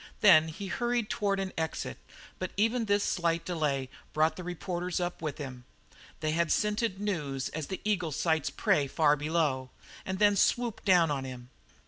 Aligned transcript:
Then 0.21 0.47
he 0.47 0.65
hurried 0.65 1.03
on 1.05 1.09
toward 1.09 1.39
an 1.39 1.53
exit, 1.59 1.99
but 2.39 2.49
even 2.57 2.85
this 2.85 3.03
slight 3.03 3.45
delay 3.45 3.87
brought 4.13 4.35
the 4.35 4.43
reporters 4.43 4.99
up 4.99 5.21
with 5.21 5.37
him. 5.37 5.63
They 6.21 6.31
had 6.31 6.51
scented 6.51 6.99
news 6.99 7.49
as 7.49 7.67
the 7.67 7.81
eagle 7.83 8.11
sights 8.11 8.49
prey 8.49 8.87
far 8.87 9.15
below, 9.15 9.69
and 10.03 10.17
then 10.17 10.35
swooped 10.35 10.85
down 10.85 11.11
on 11.11 11.23
him. 11.23 11.51